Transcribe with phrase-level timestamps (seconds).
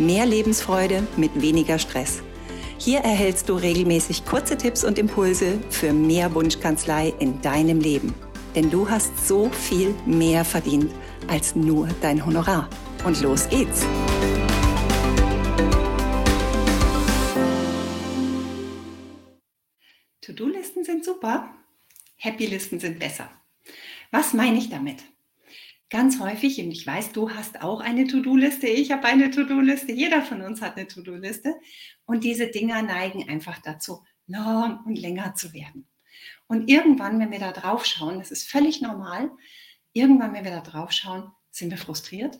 [0.00, 2.22] Mehr Lebensfreude mit weniger Stress.
[2.78, 8.14] Hier erhältst du regelmäßig kurze Tipps und Impulse für mehr Wunschkanzlei in deinem Leben.
[8.54, 10.90] Denn du hast so viel mehr verdient
[11.28, 12.70] als nur dein Honorar.
[13.04, 13.84] Und los geht's!
[20.22, 21.54] To-Do-Listen sind super,
[22.16, 23.28] Happy-Listen sind besser.
[24.10, 25.02] Was meine ich damit?
[25.90, 30.22] Ganz häufig, und ich weiß, du hast auch eine To-Do-Liste, ich habe eine To-Do-Liste, jeder
[30.22, 31.56] von uns hat eine To-Do-Liste.
[32.06, 35.88] Und diese Dinger neigen einfach dazu, lang und länger zu werden.
[36.46, 39.30] Und irgendwann, wenn wir da drauf schauen, das ist völlig normal,
[39.92, 42.38] irgendwann, wenn wir da drauf schauen, sind wir frustriert.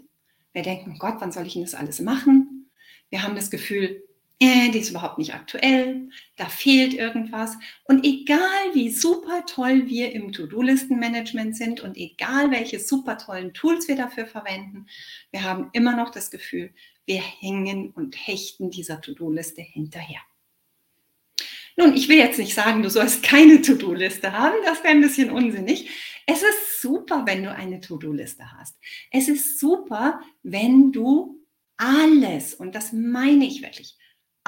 [0.53, 2.71] Wir denken, Gott, wann soll ich denn das alles machen?
[3.09, 4.03] Wir haben das Gefühl,
[4.41, 7.57] äh, die ist überhaupt nicht aktuell, da fehlt irgendwas.
[7.85, 8.41] Und egal
[8.73, 14.27] wie super toll wir im To-Do-Listen-Management sind und egal welche super tollen Tools wir dafür
[14.27, 14.87] verwenden,
[15.31, 16.73] wir haben immer noch das Gefühl,
[17.05, 20.21] wir hängen und hechten dieser To-Do-Liste hinterher.
[21.77, 25.31] Nun, ich will jetzt nicht sagen, du sollst keine To-Do-Liste haben, das wäre ein bisschen
[25.31, 25.91] unsinnig.
[26.27, 28.79] Es ist super, wenn du eine To-Do-Liste hast.
[29.11, 31.41] Es ist super, wenn du
[31.77, 33.97] alles, und das meine ich wirklich,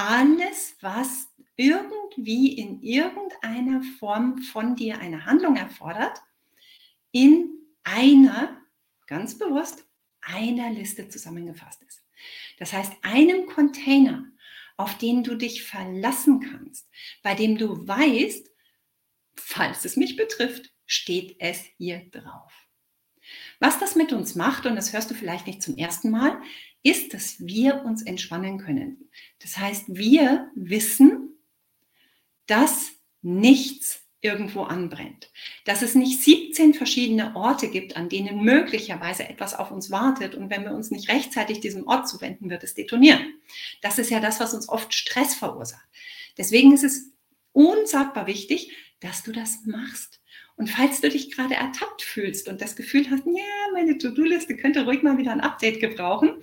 [0.03, 6.20] alles, was irgendwie in irgendeiner Form von dir eine Handlung erfordert,
[7.12, 7.50] in
[7.84, 8.61] einer,
[9.06, 9.86] ganz bewusst,
[10.20, 12.03] einer Liste zusammengefasst ist.
[12.59, 14.25] Das heißt, einem Container,
[14.77, 16.88] auf den du dich verlassen kannst,
[17.22, 18.50] bei dem du weißt,
[19.37, 22.53] falls es mich betrifft, steht es hier drauf.
[23.62, 26.37] Was das mit uns macht, und das hörst du vielleicht nicht zum ersten Mal,
[26.83, 29.09] ist, dass wir uns entspannen können.
[29.39, 31.39] Das heißt, wir wissen,
[32.47, 32.91] dass
[33.21, 35.31] nichts irgendwo anbrennt.
[35.65, 40.34] Dass es nicht 17 verschiedene Orte gibt, an denen möglicherweise etwas auf uns wartet.
[40.34, 43.34] Und wenn wir uns nicht rechtzeitig diesem Ort zuwenden, wird es detonieren.
[43.81, 45.87] Das ist ja das, was uns oft Stress verursacht.
[46.37, 47.12] Deswegen ist es
[47.53, 50.21] unsagbar wichtig, dass du das machst.
[50.56, 54.84] Und falls du dich gerade ertappt fühlst und das Gefühl hast, ja, meine To-Do-Liste könnte
[54.84, 56.36] ruhig mal wieder ein Update gebrauchen,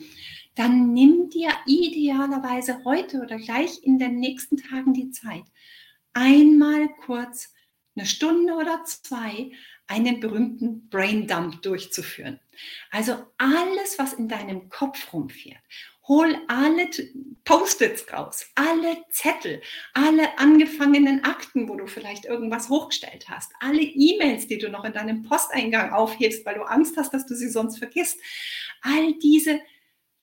[0.55, 5.43] dann nimm dir idealerweise heute oder gleich in den nächsten Tagen die Zeit,
[6.13, 7.53] einmal kurz
[7.95, 9.51] eine Stunde oder zwei
[9.87, 12.39] einen berühmten Brain Dump durchzuführen.
[12.91, 15.61] Also alles, was in deinem Kopf rumfährt,
[16.09, 16.89] hol alle
[17.45, 19.61] Post-its raus, alle Zettel,
[19.93, 24.93] alle angefangenen Akten, wo du vielleicht irgendwas hochgestellt hast, alle E-Mails, die du noch in
[24.93, 28.19] deinem Posteingang aufhebst, weil du Angst hast, dass du sie sonst vergisst.
[28.81, 29.61] All diese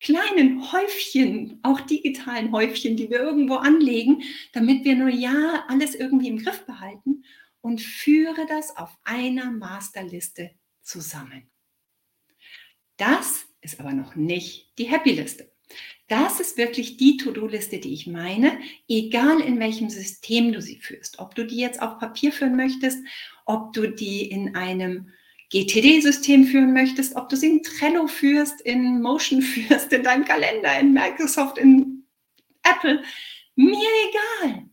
[0.01, 4.23] kleinen Häufchen, auch digitalen Häufchen, die wir irgendwo anlegen,
[4.53, 7.25] damit wir nur ja alles irgendwie im Griff behalten
[7.61, 10.51] und führe das auf einer Masterliste
[10.83, 11.51] zusammen.
[12.97, 15.56] Das ist aber noch nicht die Happy-Liste.
[16.09, 21.19] Das ist wirklich die To-Do-Liste, die ich meine, egal in welchem System du sie führst.
[21.19, 22.99] Ob du die jetzt auf Papier führen möchtest,
[23.45, 25.11] ob du die in einem
[25.51, 30.79] GTD-System führen möchtest, ob du sie in Trello führst, in Motion führst, in deinem Kalender,
[30.79, 32.05] in Microsoft, in
[32.63, 33.03] Apple,
[33.55, 33.89] mir
[34.43, 34.69] egal.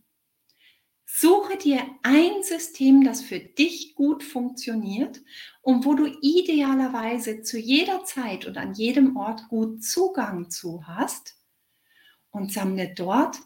[1.16, 5.22] Suche dir ein System, das für dich gut funktioniert
[5.62, 11.36] und wo du idealerweise zu jeder Zeit und an jedem Ort gut Zugang zu hast
[12.32, 13.38] und sammle dort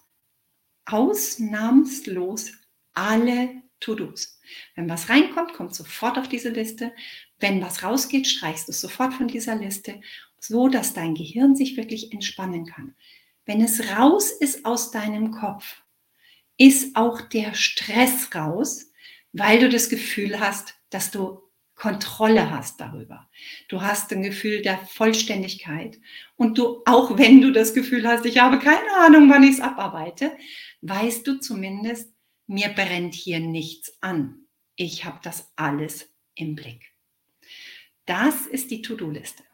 [0.87, 2.53] ausnahmslos
[2.95, 4.41] alle To-Dos.
[4.75, 6.95] Wenn was reinkommt, kommt sofort auf diese Liste.
[7.39, 10.01] Wenn was rausgeht, streichst du es sofort von dieser Liste,
[10.41, 12.95] so dass dein Gehirn sich wirklich entspannen kann.
[13.45, 15.83] Wenn es raus ist aus deinem Kopf,
[16.59, 18.93] ist auch der Stress raus,
[19.33, 21.41] weil du das Gefühl hast, dass du
[21.79, 23.31] Kontrolle hast darüber.
[23.69, 25.99] Du hast ein Gefühl der Vollständigkeit.
[26.37, 29.61] Und du, auch wenn du das Gefühl hast, ich habe keine Ahnung, wann ich es
[29.61, 30.37] abarbeite,
[30.83, 32.13] weißt du zumindest,
[32.49, 34.47] mir brennt hier nichts an.
[34.75, 36.91] Ich habe das alles im Blick.
[38.07, 39.45] Das ist die To-Do-Liste.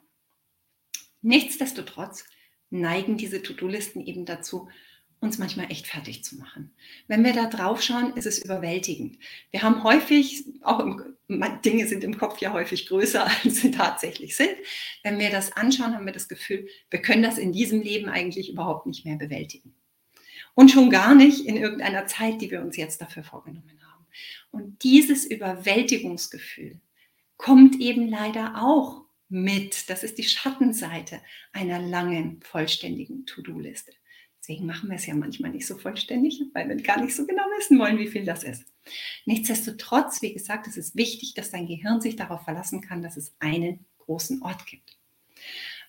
[1.21, 2.25] Nichtsdestotrotz
[2.71, 4.69] neigen diese To-Do-Listen eben dazu,
[5.25, 6.73] uns manchmal echt fertig zu machen.
[7.09, 9.19] Wenn wir da drauf schauen, ist es überwältigend.
[9.51, 11.17] Wir haben häufig, auch im,
[11.65, 14.55] Dinge sind im Kopf ja häufig größer, als sie tatsächlich sind.
[15.03, 18.51] Wenn wir das anschauen, haben wir das Gefühl, wir können das in diesem Leben eigentlich
[18.51, 19.75] überhaupt nicht mehr bewältigen.
[20.55, 24.07] Und schon gar nicht in irgendeiner Zeit, die wir uns jetzt dafür vorgenommen haben.
[24.53, 26.81] Und dieses Überwältigungsgefühl
[27.37, 29.91] kommt eben leider auch mit.
[29.91, 31.21] Das ist die Schattenseite
[31.53, 33.93] einer langen, vollständigen To-Do-Liste.
[34.47, 37.45] Deswegen machen wir es ja manchmal nicht so vollständig, weil wir gar nicht so genau
[37.57, 38.67] wissen wollen, wie viel das ist.
[39.25, 43.35] Nichtsdestotrotz, wie gesagt, es ist wichtig, dass dein Gehirn sich darauf verlassen kann, dass es
[43.39, 44.99] einen großen Ort gibt.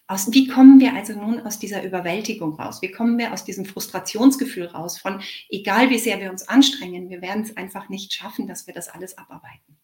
[0.08, 2.82] Aus, wie kommen wir also nun aus dieser Überwältigung raus?
[2.82, 7.22] Wie kommen wir aus diesem Frustrationsgefühl raus von, egal wie sehr wir uns anstrengen, wir
[7.22, 9.76] werden es einfach nicht schaffen, dass wir das alles abarbeiten.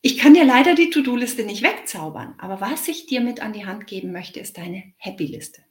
[0.00, 3.64] Ich kann dir leider die To-Do-Liste nicht wegzaubern, aber was ich dir mit an die
[3.64, 5.65] Hand geben möchte, ist deine Happy-Liste.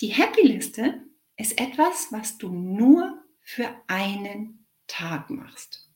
[0.00, 1.02] Die Happy-Liste
[1.36, 5.90] ist etwas, was du nur für einen Tag machst.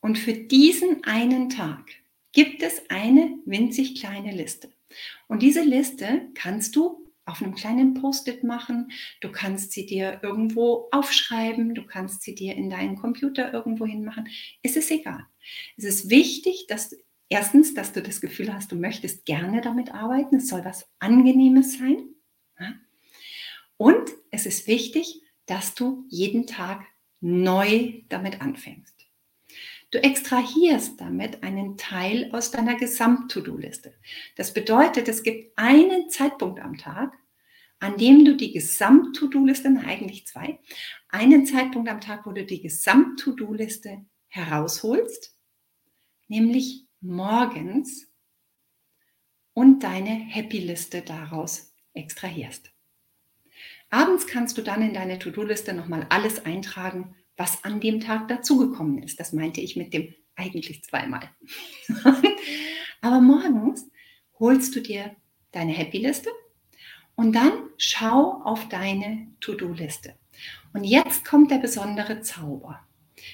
[0.00, 1.90] Und für diesen einen Tag
[2.30, 4.70] gibt es eine winzig kleine Liste.
[5.26, 10.88] Und diese Liste kannst du auf einem kleinen Post-it machen, du kannst sie dir irgendwo
[10.92, 14.28] aufschreiben, du kannst sie dir in deinen Computer irgendwo hinmachen.
[14.62, 15.26] Es ist egal.
[15.76, 16.96] Es ist wichtig, dass
[17.28, 20.36] erstens, dass du das Gefühl hast, du möchtest gerne damit arbeiten.
[20.36, 22.14] Es soll was Angenehmes sein.
[23.76, 26.84] Und es ist wichtig, dass du jeden Tag
[27.20, 28.94] neu damit anfängst.
[29.90, 33.94] Du extrahierst damit einen Teil aus deiner Gesamt-To-Do-Liste.
[34.36, 37.16] Das bedeutet, es gibt einen Zeitpunkt am Tag,
[37.78, 40.58] an dem du die Gesamt-To-Do-Liste, eigentlich zwei,
[41.08, 45.34] einen Zeitpunkt am Tag, wo du die Gesamt-To-Do-Liste herausholst,
[46.26, 48.08] nämlich morgens
[49.54, 51.67] und deine Happy-Liste daraus
[51.98, 52.70] extrahierst.
[53.90, 59.02] Abends kannst du dann in deine To-Do-Liste nochmal alles eintragen, was an dem Tag dazugekommen
[59.02, 59.18] ist.
[59.18, 61.30] Das meinte ich mit dem eigentlich zweimal.
[63.00, 63.88] Aber morgens
[64.38, 65.16] holst du dir
[65.52, 66.30] deine Happy-Liste
[67.14, 70.14] und dann schau auf deine To-Do-Liste.
[70.72, 72.86] Und jetzt kommt der besondere Zauber.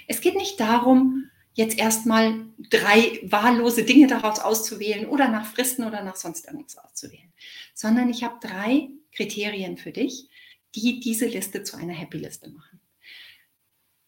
[0.06, 6.02] Es geht nicht darum, jetzt erstmal drei wahllose Dinge daraus auszuwählen oder nach Fristen oder
[6.02, 7.32] nach sonst irgendwas auszuwählen,
[7.72, 10.28] sondern ich habe drei Kriterien für dich,
[10.74, 12.80] die diese Liste zu einer Happy-Liste machen.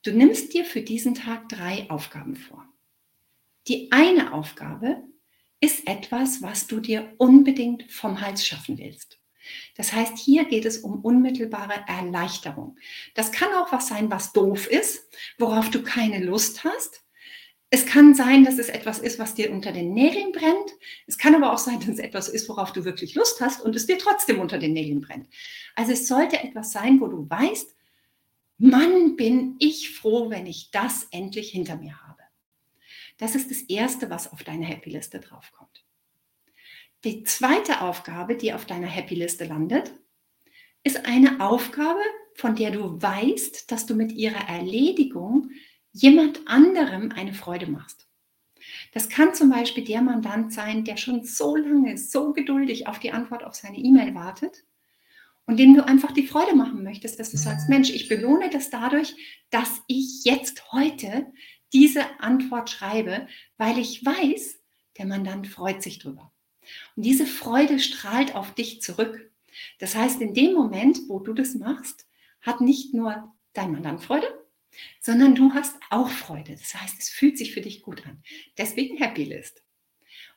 [0.03, 2.67] Du nimmst dir für diesen Tag drei Aufgaben vor.
[3.69, 5.03] Die eine Aufgabe
[5.61, 9.19] ist etwas, was du dir unbedingt vom Hals schaffen willst.
[9.77, 12.77] Das heißt, hier geht es um unmittelbare Erleichterung.
[13.15, 15.09] Das kann auch was sein, was doof ist,
[15.39, 17.06] worauf du keine Lust hast.
[17.71, 20.71] Es kann sein, dass es etwas ist, was dir unter den Nägeln brennt.
[21.07, 23.75] Es kann aber auch sein, dass es etwas ist, worauf du wirklich Lust hast und
[23.75, 25.29] es dir trotzdem unter den Nägeln brennt.
[25.75, 27.75] Also es sollte etwas sein, wo du weißt,
[28.59, 32.23] Mann, bin ich froh, wenn ich das endlich hinter mir habe.
[33.19, 35.85] Das ist das Erste, was auf deine Happy-Liste draufkommt.
[37.05, 39.93] Die zweite Aufgabe, die auf deiner Happy-Liste landet,
[40.85, 42.01] ist eine Aufgabe,
[42.35, 45.51] von der du weißt, dass du mit ihrer Erledigung
[45.97, 48.07] jemand anderem eine Freude machst.
[48.93, 53.13] Das kann zum Beispiel der Mandant sein, der schon so lange, so geduldig auf die
[53.13, 54.65] Antwort auf seine E-Mail wartet
[55.47, 58.71] und dem du einfach die Freude machen möchtest, dass du sagst, Mensch, ich belohne das
[58.71, 59.15] dadurch,
[59.51, 61.27] dass ich jetzt heute
[61.73, 63.27] diese Antwort schreibe,
[63.57, 64.61] weil ich weiß,
[64.99, 66.33] der Mandant freut sich drüber.
[66.97, 69.31] Und diese Freude strahlt auf dich zurück.
[69.79, 72.07] Das heißt, in dem Moment, wo du das machst,
[72.41, 74.27] hat nicht nur dein Mandant Freude,
[75.01, 76.53] sondern du hast auch Freude.
[76.53, 78.23] Das heißt, es fühlt sich für dich gut an.
[78.59, 79.63] Deswegen Happy List.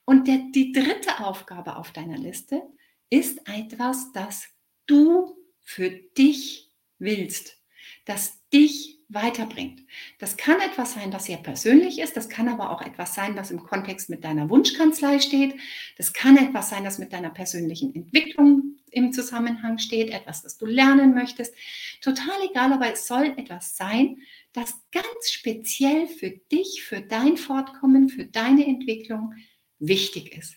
[0.05, 2.61] Und der, die dritte Aufgabe auf deiner Liste
[3.09, 4.47] ist etwas, das
[4.85, 7.57] du für dich willst,
[8.05, 9.81] das dich weiterbringt.
[10.19, 13.51] Das kann etwas sein, das sehr persönlich ist, das kann aber auch etwas sein, was
[13.51, 15.55] im Kontext mit deiner Wunschkanzlei steht,
[15.97, 20.65] das kann etwas sein, das mit deiner persönlichen Entwicklung im Zusammenhang steht, etwas, das du
[20.65, 21.53] lernen möchtest.
[22.01, 24.17] Total egal, aber es soll etwas sein,
[24.53, 29.33] das ganz speziell für dich, für dein Fortkommen, für deine Entwicklung
[29.79, 30.55] wichtig ist.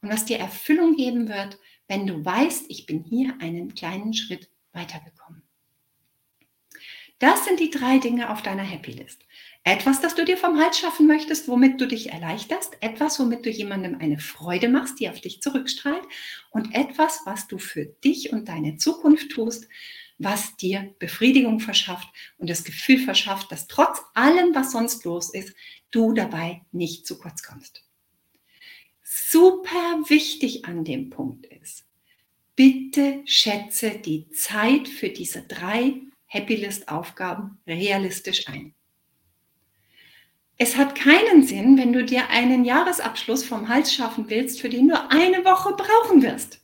[0.00, 4.50] Und was dir Erfüllung geben wird, wenn du weißt, ich bin hier einen kleinen Schritt
[4.72, 5.42] weitergekommen.
[7.18, 9.24] Das sind die drei Dinge auf deiner Happy List.
[9.68, 12.76] Etwas, das du dir vom Hals schaffen möchtest, womit du dich erleichterst.
[12.82, 16.04] Etwas, womit du jemandem eine Freude machst, die auf dich zurückstrahlt.
[16.50, 19.66] Und etwas, was du für dich und deine Zukunft tust,
[20.18, 22.06] was dir Befriedigung verschafft
[22.38, 25.52] und das Gefühl verschafft, dass trotz allem, was sonst los ist,
[25.90, 27.82] du dabei nicht zu kurz kommst.
[29.02, 31.84] Super wichtig an dem Punkt ist,
[32.54, 38.75] bitte schätze die Zeit für diese drei Happy List Aufgaben realistisch ein.
[40.58, 44.88] Es hat keinen Sinn, wenn du dir einen Jahresabschluss vom Hals schaffen willst, für den
[44.88, 46.60] du eine Woche brauchen wirst.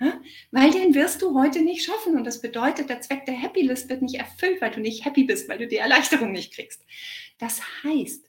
[0.00, 0.20] Ja?
[0.50, 2.16] Weil den wirst du heute nicht schaffen.
[2.16, 5.24] Und das bedeutet, der Zweck der Happy List wird nicht erfüllt, weil du nicht happy
[5.24, 6.82] bist, weil du die Erleichterung nicht kriegst.
[7.38, 8.28] Das heißt,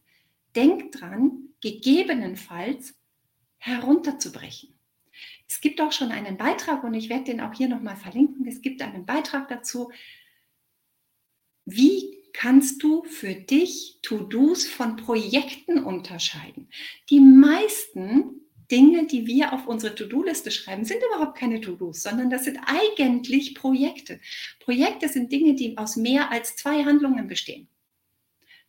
[0.56, 2.94] denk dran, gegebenenfalls
[3.58, 4.78] herunterzubrechen.
[5.48, 8.48] Es gibt auch schon einen Beitrag und ich werde den auch hier nochmal verlinken.
[8.48, 9.92] Es gibt einen Beitrag dazu,
[11.66, 16.68] wie kannst du für dich To-Dos von Projekten unterscheiden.
[17.10, 22.44] Die meisten Dinge, die wir auf unsere To-Do-Liste schreiben, sind überhaupt keine To-Dos, sondern das
[22.44, 24.20] sind eigentlich Projekte.
[24.60, 27.70] Projekte sind Dinge, die aus mehr als zwei Handlungen bestehen.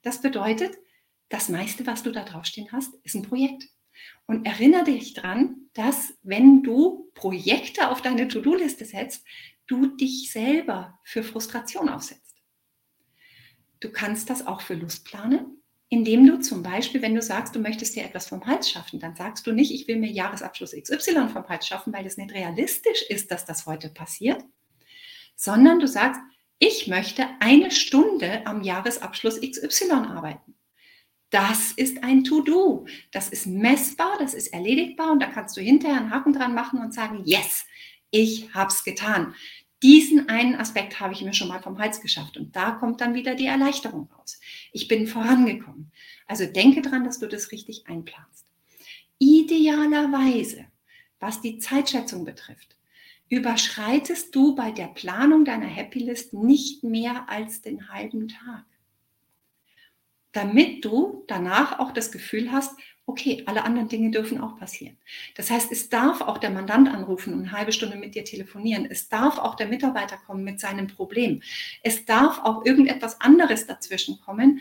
[0.03, 0.79] Das bedeutet,
[1.29, 3.65] das meiste, was du da draufstehen hast, ist ein Projekt.
[4.27, 9.25] Und erinnere dich dran, dass wenn du Projekte auf deine To-Do-Liste setzt,
[9.67, 12.26] du dich selber für Frustration aussetzt.
[13.81, 17.61] Du kannst das auch für Lust planen, indem du zum Beispiel, wenn du sagst, du
[17.61, 21.29] möchtest dir etwas vom Hals schaffen, dann sagst du nicht, ich will mir Jahresabschluss XY
[21.29, 24.43] vom Hals schaffen, weil es nicht realistisch ist, dass das heute passiert,
[25.37, 26.21] sondern du sagst,
[26.59, 30.55] ich möchte eine Stunde am Jahresabschluss XY arbeiten.
[31.31, 32.87] Das ist ein To-Do.
[33.13, 36.81] Das ist messbar, das ist erledigbar und da kannst du hinterher einen Haken dran machen
[36.81, 37.67] und sagen, yes,
[38.11, 39.35] ich habe es getan
[39.83, 42.37] diesen einen Aspekt habe ich mir schon mal vom Hals geschafft.
[42.37, 44.41] Und da kommt dann wieder die Erleichterung raus.
[44.73, 45.93] Ich bin vorangekommen.
[46.27, 48.47] Also denke dran, dass du das richtig einplanst.
[49.19, 50.67] Idealerweise,
[51.21, 52.77] was die Zeitschätzung betrifft,
[53.29, 58.65] überschreitest du bei der Planung deiner Happy List nicht mehr als den halben Tag.
[60.33, 64.97] Damit du danach auch das Gefühl hast, okay, alle anderen Dinge dürfen auch passieren.
[65.37, 68.87] Das heißt, es darf auch der Mandant anrufen und eine halbe Stunde mit dir telefonieren.
[68.91, 71.41] Es darf auch der Mitarbeiter kommen mit seinem Problem.
[71.83, 74.61] Es darf auch irgendetwas anderes dazwischen kommen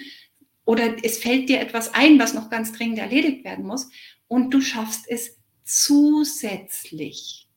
[0.63, 3.89] oder es fällt dir etwas ein, was noch ganz dringend erledigt werden muss
[4.27, 7.49] und du schaffst es zusätzlich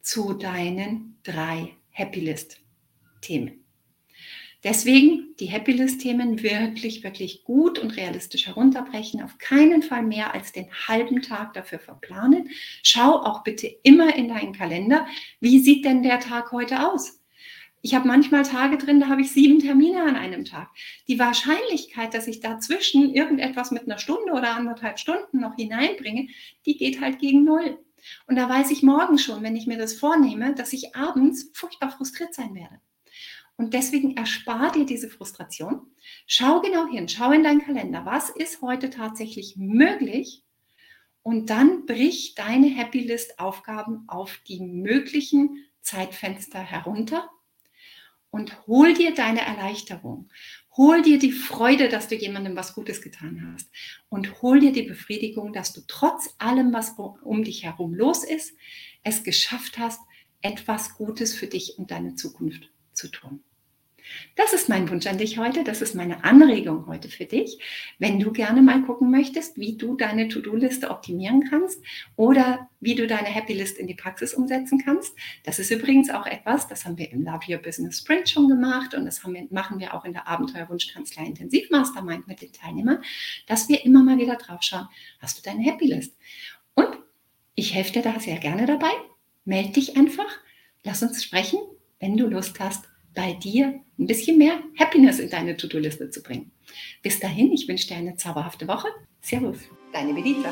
[0.00, 2.58] zu deinen drei Happy List
[3.20, 3.61] Themen.
[4.64, 9.20] Deswegen die Happy List-Themen wirklich, wirklich gut und realistisch herunterbrechen.
[9.22, 12.48] Auf keinen Fall mehr als den halben Tag dafür verplanen.
[12.82, 15.06] Schau auch bitte immer in deinen Kalender,
[15.40, 17.18] wie sieht denn der Tag heute aus?
[17.84, 20.68] Ich habe manchmal Tage drin, da habe ich sieben Termine an einem Tag.
[21.08, 26.28] Die Wahrscheinlichkeit, dass ich dazwischen irgendetwas mit einer Stunde oder anderthalb Stunden noch hineinbringe,
[26.64, 27.78] die geht halt gegen null.
[28.28, 31.90] Und da weiß ich morgen schon, wenn ich mir das vornehme, dass ich abends furchtbar
[31.90, 32.80] frustriert sein werde.
[33.56, 35.86] Und deswegen erspar dir diese Frustration.
[36.26, 40.42] Schau genau hin, schau in deinen Kalender, was ist heute tatsächlich möglich?
[41.22, 47.30] Und dann brich deine Happy List Aufgaben auf die möglichen Zeitfenster herunter
[48.30, 50.30] und hol dir deine Erleichterung.
[50.76, 53.70] Hol dir die Freude, dass du jemandem was Gutes getan hast.
[54.08, 58.56] Und hol dir die Befriedigung, dass du trotz allem, was um dich herum los ist,
[59.04, 60.00] es geschafft hast,
[60.40, 63.42] etwas Gutes für dich und deine Zukunft zu tun.
[64.36, 67.58] Das ist mein Wunsch an dich heute, das ist meine Anregung heute für dich.
[67.98, 71.80] Wenn du gerne mal gucken möchtest, wie du deine To-Do-Liste optimieren kannst
[72.16, 75.14] oder wie du deine Happy List in die Praxis umsetzen kannst.
[75.44, 78.94] Das ist übrigens auch etwas, das haben wir im Love Your Business Sprint schon gemacht
[78.94, 83.02] und das wir, machen wir auch in der Abenteuerwunschkanzlei Intensiv Mastermind mit den Teilnehmern,
[83.46, 84.88] dass wir immer mal wieder drauf schauen,
[85.20, 86.16] hast du deine Happy List?
[86.74, 86.98] Und
[87.54, 88.90] ich helfe dir da sehr gerne dabei.
[89.44, 90.38] Meld dich einfach,
[90.84, 91.60] lass uns sprechen,
[92.00, 96.50] wenn du Lust hast bei dir ein bisschen mehr Happiness in deine To-Do-Liste zu bringen.
[97.02, 98.88] Bis dahin, ich wünsche dir eine zauberhafte Woche.
[99.20, 99.58] Servus,
[99.92, 100.48] deine Bedita.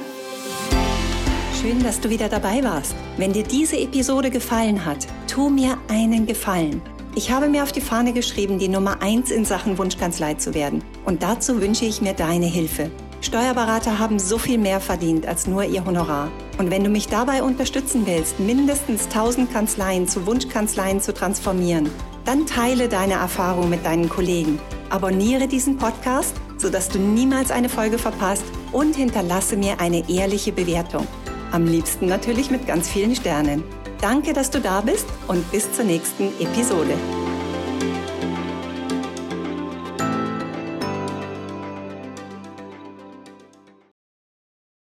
[1.61, 2.95] Schön, dass du wieder dabei warst.
[3.17, 6.81] Wenn dir diese Episode gefallen hat, tu mir einen Gefallen.
[7.17, 10.83] Ich habe mir auf die Fahne geschrieben, die Nummer 1 in Sachen Wunschkanzlei zu werden.
[11.05, 12.90] Und dazu wünsche ich mir deine Hilfe.
[13.21, 16.31] Steuerberater haben so viel mehr verdient als nur ihr Honorar.
[16.57, 21.90] Und wenn du mich dabei unterstützen willst, mindestens 1000 Kanzleien zu Wunschkanzleien zu transformieren,
[22.31, 24.61] dann teile deine Erfahrung mit deinen Kollegen.
[24.89, 31.09] Abonniere diesen Podcast, sodass du niemals eine Folge verpasst und hinterlasse mir eine ehrliche Bewertung.
[31.51, 33.65] Am liebsten natürlich mit ganz vielen Sternen.
[34.01, 36.95] Danke, dass du da bist und bis zur nächsten Episode.